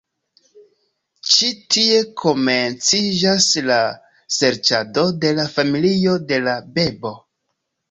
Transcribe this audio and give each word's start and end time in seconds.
Ĉi 1.33 1.49
tie 1.75 1.99
komenciĝas 2.21 3.51
la 3.67 3.79
serĉado 4.39 5.07
de 5.27 5.37
la 5.43 5.47
familio 5.59 6.19
de 6.33 6.43
la 6.49 6.59
bebo. 6.81 7.17